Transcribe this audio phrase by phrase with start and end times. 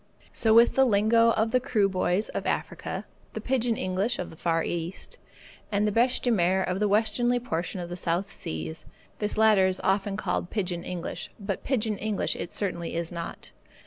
[0.33, 4.35] So with the lingo of the Kroo boys of Africa, the pigeon English of the
[4.35, 5.19] Far East,
[5.71, 8.83] and the bêche de mer of the westerly portion of the South Seas.
[9.19, 13.51] This latter is often called pigeon English, but pigeon English it certainly is not.